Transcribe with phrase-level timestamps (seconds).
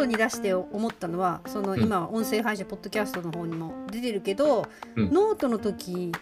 [0.00, 1.82] トに出して思ったのはそのうん。
[1.82, 4.66] 今は音声配信ポッドキャストの方にも出てるけど、
[4.96, 5.12] うん。
[5.12, 6.12] ノートの時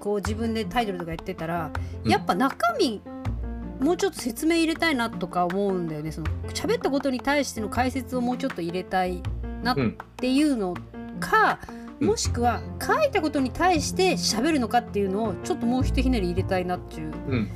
[0.00, 1.70] こう自分でタイトルとかやってたら、
[2.04, 2.10] うん。
[2.10, 3.02] やっぱ中身
[3.80, 6.12] もうちょっと説明入れたいなとか思うんだよね。
[6.12, 9.22] その喋ったことに対しての解説をもうちょっと入れたい
[9.62, 10.74] なっうんていうの
[11.20, 11.60] か、
[12.00, 12.08] うん。
[12.08, 17.50] もしくは書いたことに対して喋るのかっていうのをちょっともうひとひねり入れたいなっていううん。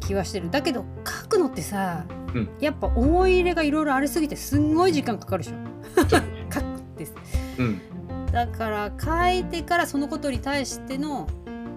[0.00, 0.50] 気はしてる。
[0.50, 2.04] だけど書くのってさ、
[2.34, 2.48] うん。
[2.60, 5.56] やっぱ思い入れがいろいろありすぎてすんごい時間かかるでしょ。
[6.52, 7.06] 書くって。
[7.58, 7.80] うん。
[8.32, 11.28] だから書いてからそのことに対しての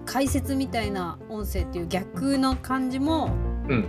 [0.06, 3.30] 解説みたいな音声っていう逆の感じも
[3.68, 3.84] うん。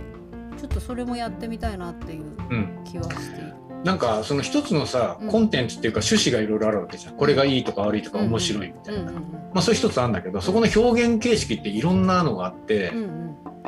[0.56, 2.68] ちょっとそれもやってみたいなっていううん。
[2.84, 3.40] 気はして。
[3.40, 3.54] いる。
[3.84, 5.28] なんかその一つのさうん。
[5.28, 7.16] コンテンツっていうか趣旨がいろいろあるわけじゃん。
[7.16, 9.14] これがいいとか悪いとか面白いみたいな、うんうん
[9.52, 13.20] まあそういう一つあるんだけどそこの表現形式っていろんなのがあって、うんうん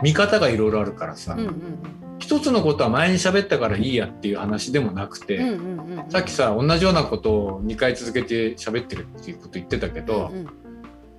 [0.03, 2.02] 見方がいろいろあるからさ、うんうん
[2.33, 6.11] 一つのことは前に喋ったからいいやっていう話でもなくて、うんうんうんうん。
[6.11, 10.47] さっきさ同じようなことを2回続けて喋ってるっていうこと言ってたけど、うんうん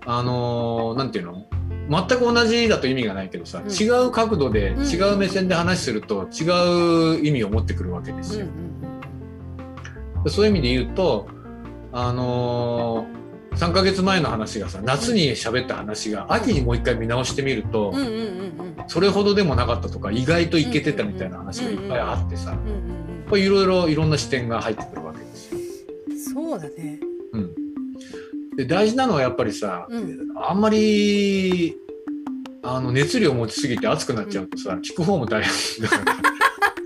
[0.05, 1.45] あのーなんていうの？
[1.89, 3.71] 全く同じだと意味がないけどさ、うん。
[3.71, 8.45] 違う角度で、うん違う目線で話すると違う意味を持ってくるわけですよ。
[8.45, 11.27] うんうんそういう意味で言うと
[11.91, 13.23] あのー
[13.57, 18.15] 3ヶ月前の話がさ夏に喋った話が秋にもう一回見直してみると、うんうんうんう
[18.69, 25.57] んそれほどでもなかったとか意外といけてたみたいな話がいっぱいあってさ、いろいろいろんな視点が入ってくるわけですよ。
[25.57, 25.63] うん
[26.33, 26.99] そうだね。
[27.33, 31.75] うん、で大事なのはやっぱりさ、うんあんまり
[32.63, 36.05] あの熱量持ちすぎて熱くなっちゃうとさ、聞く方も大変だから。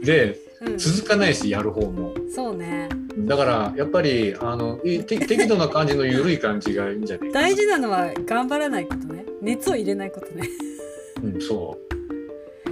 [0.06, 2.14] でうん続かないしやる方も。
[2.34, 2.90] そうね。
[3.20, 9.26] だからやっぱりあの適度な感じの緩い感じがいいんじゃない大事なのは頑張らないことね。
[9.42, 10.50] 熱を入れないことね。
[11.24, 11.87] うん、そう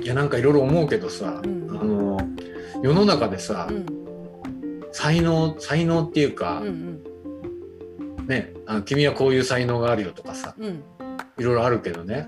[0.05, 2.19] いやなんかいろいろ思うけどさ、うんあの
[2.83, 3.85] 世の中でさ、うん
[4.91, 7.03] 才能才能っていうか、うん
[8.27, 10.83] ねあの君はこういう才能があるよとかさうん
[11.39, 12.27] いろいろあるけどね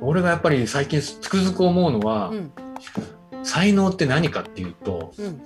[0.00, 2.52] 俺がやっぱり最近つくづく思うのは、うん
[3.44, 5.42] 才能って何かっていうとうん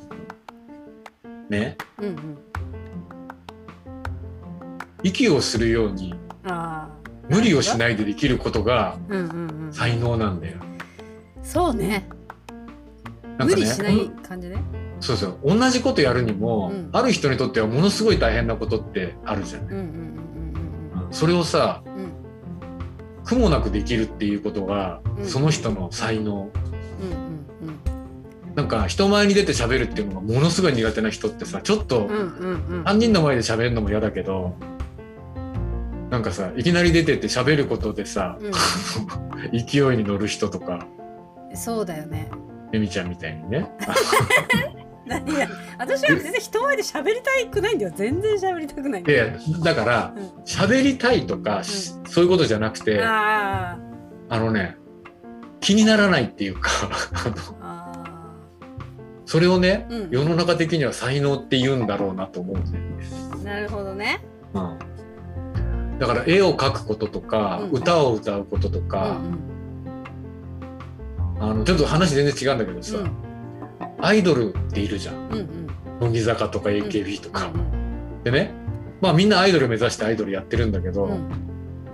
[1.48, 2.38] ねうんうん。
[5.02, 6.14] 息をするように。
[7.28, 7.78] 無理をしい。
[7.78, 9.72] ないでできることがうんうんうん。
[9.72, 10.58] 才能なんだよ。
[11.46, 12.08] そうね。
[13.38, 14.62] なんかね無理しない感じね。
[15.00, 15.38] そうそう。
[15.44, 16.90] 同じことやるにも、うん。
[16.92, 19.68] ある人にとってはものすごい大変なことってあるじゃない。
[19.68, 20.16] うんうん
[21.12, 21.82] それをさ
[23.22, 25.24] 苦もなくできるっていうことが、うん。
[25.24, 26.50] その人の才能。
[27.00, 27.76] うんうん
[28.56, 32.78] なんか人前に出て喋るっていうのがものすごい苦手な人ってさちょっとうんうんうん。
[32.78, 34.56] うん3人の前で喋るのも嫌だけど
[36.08, 38.38] なんかさいきなり出てって喋ることでさ、
[39.52, 40.86] 勢いに乗る人とか。
[40.98, 41.05] うん。
[41.54, 42.28] そうだよね。
[42.72, 43.70] エミちゃんみたいにね
[45.06, 45.48] 何や
[45.78, 47.92] 私は全然人前で喋りたくないんだよ。
[47.94, 49.12] 全然喋りたくないんだ
[49.62, 53.78] だからうん喋りたいとか、しそういうことじゃなくてあ
[54.28, 54.76] あのね
[55.60, 56.70] 気にならないっていうか
[59.26, 63.04] それをね、うん世の中的には才能って言うんだろうなと思うんだよね。
[63.32, 63.36] あ。
[63.44, 64.24] なるほどね。
[64.54, 64.78] うん、
[65.98, 69.20] だから絵を描くこととか、うん歌を歌うこととうんか、
[71.40, 73.10] あのちょっと話全然違うんだけどさ、うん。
[74.00, 75.14] アイドルっているじゃん。
[75.14, 75.66] うんうん。
[76.00, 78.52] 乃木坂とか AKB とか、うんでね
[79.00, 81.12] まあみんなアイドル目指してアイドルやってるんだけど、うん。
[81.12, 81.46] うん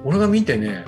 [0.05, 0.85] 俺が見てね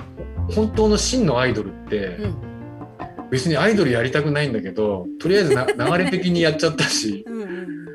[0.53, 3.29] 本当の真のアイドルって、うん。
[3.29, 5.65] 別にアイドルやりたくないんだけどとりあえずな
[5.97, 7.85] 流れ的にやっちゃったしうんうん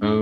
[0.00, 0.12] あの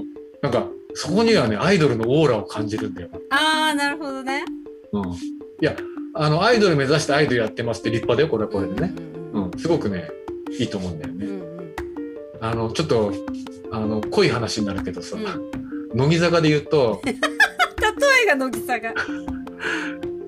[0.00, 0.02] ー
[0.42, 3.08] なんかそこにはねアイドルのオーラを感じるんだよ。
[3.30, 4.44] ああなるほどね。
[4.92, 5.16] うん、い
[5.60, 5.74] や
[6.14, 9.13] あのアイドル目指してアイドルやってますって立派だよこれはこれでね、ううんん
[9.56, 10.08] すごくね
[10.58, 11.26] いいと思うんだよね。
[11.26, 11.74] うんうん。
[12.40, 13.12] あのちょっと
[13.72, 15.50] あの濃い話になるけどさ、うん。
[15.94, 17.12] 乃木坂で言うと 例
[18.24, 18.94] えが乃木坂。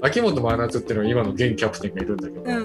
[0.03, 2.57] 秋元真夏っていうのが今の現キャプテンがいるんだけど、うん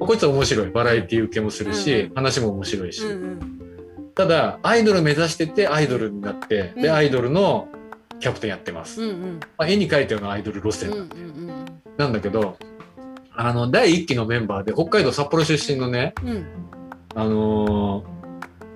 [0.00, 0.06] うん。
[0.06, 0.70] こいつは面白い。
[0.70, 3.60] バラエティ受けもするし、うん話も面白いし、うんうん。
[4.14, 6.82] ただアイドル目指しててアイドルになって、うん。
[6.82, 7.68] でアイドルの
[8.20, 9.40] キャプテンやってます、うんうん。
[9.56, 11.64] まあ、絵に描いたようなアイドル路線うんうん。
[11.96, 12.56] なんだけど、
[13.40, 16.30] あの第1期のメンバーで北海道札幌出身のねうん。
[16.30, 16.46] うん。
[17.14, 18.18] あのー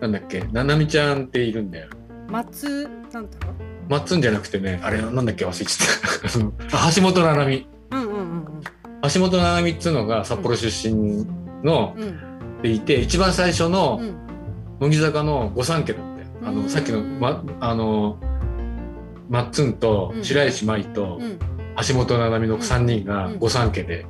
[0.02, 1.88] なんだっけななみちゃんっているんだよ。
[2.28, 3.54] 松なんだろ
[3.88, 6.78] マッツンじゃなくてねあれなんだっけ忘れちゃった。
[6.88, 7.56] あ橋本七海。
[7.90, 7.96] う。
[7.96, 8.44] うんうんうん。
[9.12, 11.26] 橋本七海っつうのが札幌出身
[11.64, 12.18] の、うん。
[12.62, 14.14] でいて一番最初のうん。
[14.80, 16.26] 乃木坂の御三家だったよ。
[16.46, 16.62] あうん。
[16.62, 18.16] のさっきのまあの
[19.28, 20.24] マッツンとうん。
[20.24, 21.38] 白石麻衣とうん
[21.88, 23.38] 橋本七海の3人がうん。
[23.38, 24.06] 御三家で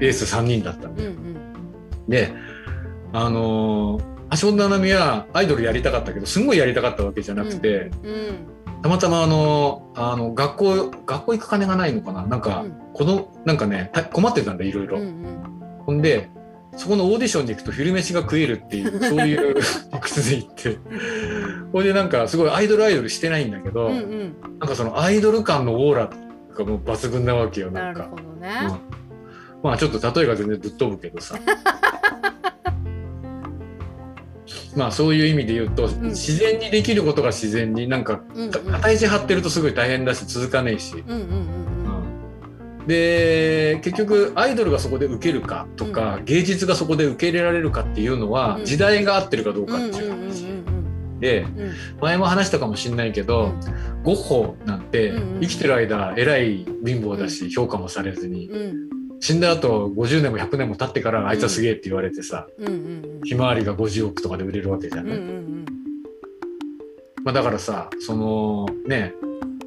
[0.00, 1.10] エース3人だったんだよ。
[1.10, 2.08] うんうん。
[2.08, 2.32] で
[3.12, 8.46] あのー橋本奈々美はアイドルやりたかったけどすんごいやりたかったわけじゃなくて、うん
[8.82, 12.26] たまたまあのあの学校学校行く金がないのかな？
[12.26, 12.76] なんか、うん。
[12.92, 14.98] このなんかねた困ってたんだいろいろ。
[14.98, 15.84] うんうん。
[15.84, 16.30] ほんで
[16.76, 19.54] そこのオーディションに行くと昼飯が食えるっていうそういう
[19.92, 20.78] 理屈で行って。
[21.72, 24.36] ほいでなんかすごいアイドルアイドルしてないんだけど、うんうん。
[24.60, 26.10] なんかそのアイドル感のオーラ
[26.58, 27.86] がもう抜群なわけよなか。
[27.86, 29.60] なんるほどね、うん。
[29.62, 31.38] まあちょっと例えが全然ぶっ飛ぶけどさ。
[34.76, 36.08] まあそういう意味で言うと、ん。
[36.10, 41.58] 自然にできることが自然になんかうんうん片意地張ってるとすごい大変だし続かねえし、うんうんうん
[42.88, 48.64] で結局アイドルがそこで受けるかとか、芸術がそこで受け入れられるかっていうのは、うん。
[48.64, 50.12] 時代が合ってるかどうかっていう。
[50.14, 50.14] う
[51.18, 51.72] んでうん。
[52.00, 53.52] 前も話したかもしれないけど、
[54.02, 58.48] ゴッホなんて生きてる間えらい貧乏だし、評価もされずに。
[58.48, 58.88] うん。
[59.20, 62.46] 死んだ後50年も100年も経ってからあいつはすげえって言われてさ、
[63.24, 65.64] ひまわりが50億とかで売れるわけじゃうんない、うん。
[67.24, 69.14] まあ、だからさそのね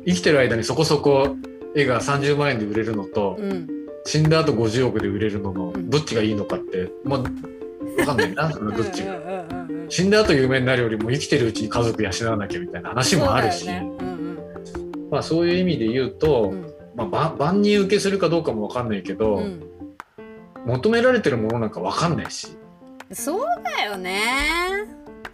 [0.08, 1.36] 生きてる間にそこそこ
[1.76, 3.52] 絵が30万円で売れるのと、うん。
[3.52, 3.68] うん
[4.06, 5.90] 死んだ後50億で売れるののうん。
[5.90, 8.34] どっちがいいのかって、まあ分かんない。
[8.34, 9.61] などっちが。
[9.92, 13.66] 死んだ後有名になるよりも生きてるうちに家族養わなきゃみたいな話もあるし。
[13.66, 14.02] そう
[15.12, 16.74] まあ、そういう意味で言うと、うん。
[16.96, 19.62] まあ、ば万人受けするかどうかも分かんないけど、うん。
[20.66, 22.58] 求められてるものなんか分かんないし、
[23.12, 24.22] そうだよね。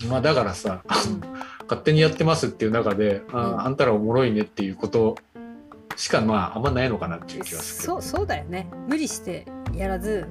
[0.09, 1.21] まあ、だからさ、うん。
[1.61, 3.61] 勝手にやってますっていう中で、あうん。
[3.61, 5.17] あんたらおもろいねっていうこと
[5.95, 7.85] しかまああんまないのかなっていう気がする。
[7.85, 8.67] そうそうだよね。
[8.87, 9.45] 無理して
[9.75, 10.25] やらず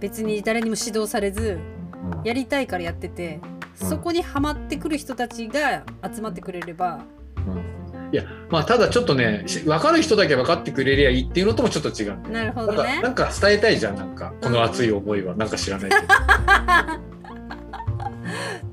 [0.00, 1.77] 別に誰にも指導されずうん
[2.24, 3.40] やりたいからやってて、
[3.80, 3.88] うん。
[3.88, 5.84] そこにはまってくる人たちが
[6.14, 7.04] 集まってくれれば
[7.36, 7.78] うん。
[8.10, 12.96] いやまあただちょっとねし分かる人だけ分かってくれりゃいいっていうのともちょっと違うなるほどね。
[12.96, 15.36] かなんか伝えたいじゃんなんかこの熱い思いは。
[15.36, 16.02] なんか知らないけど、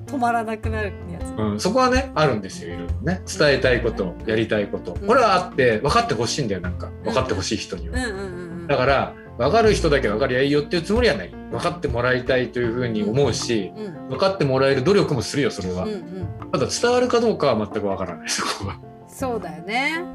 [0.15, 1.33] 止まらなくなるやつ。
[1.37, 3.21] うん、そこはねあるんですよいろいろね。
[3.25, 4.93] 伝えたいことやりたいこと。
[4.93, 6.89] これはあって分かってほしいんだよなんか。
[7.03, 7.97] 分かってほしい人には。
[7.97, 8.17] うんうんうん
[8.61, 8.67] うん。
[8.67, 11.29] だから分かる人だけ分かりゃいいよっていうつもりはない。
[11.29, 14.09] 分かってもらいたいというふうに思うしうん。
[14.09, 15.83] 分かってもらえる努力もするよそれは。
[15.83, 15.91] うん。
[15.91, 18.79] うんただ伝わるかどうかは全く分からないそこは。
[19.07, 20.05] そうだよね。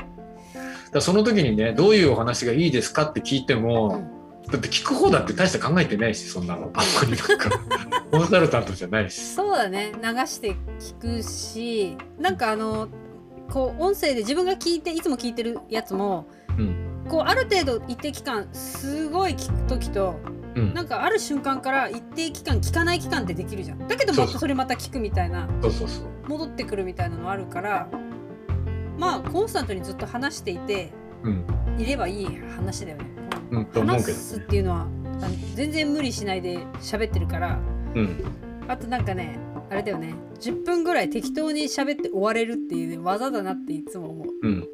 [0.91, 4.03] だその時にねどういうお話がいいですかって聞いても、
[4.51, 6.71] だって聞く方だって大して考えてないしそんなの。
[6.73, 7.51] あんまりなんか。
[8.11, 9.21] コンサルタントじゃないし。
[9.21, 9.93] そうだね。
[10.03, 12.89] 流して聞くしなんかあの
[13.51, 16.27] こう音声で自分が聞いていつも聞いてるやつも
[16.57, 20.19] うんこうある程度一定期間すごい聞く時と
[20.57, 23.87] うん、なんかある瞬間から一定期間聞かない期間ってできるじゃん。
[23.87, 24.27] だけどそうそう。
[24.27, 25.49] またそれまた聞くみたいな。
[26.27, 27.89] 戻ってくるみたいなのあるから
[28.99, 30.93] まあコンスタントにずっと話していて
[31.23, 31.45] うん。
[31.79, 32.27] いればいい
[32.57, 33.07] 話だよね。
[33.51, 34.89] うん話すっていうのは
[35.55, 37.61] 全然無理しないで喋ってるから。
[37.95, 38.25] うん。
[38.67, 39.39] あとなんかね
[39.71, 40.15] あれだよね。
[40.41, 44.27] 10分ぐらい適当に喋って終われるっていう、ね、技だなっていつも思う。
[44.43, 44.69] うん